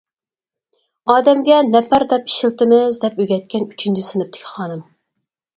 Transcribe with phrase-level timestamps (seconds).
[1.13, 4.83] ئادەمگە نەپەر دەپ ئىشلىتىمىز دەپ ئۆگەتكەن ئۈچىنچى سىنىپتىكى خانىم.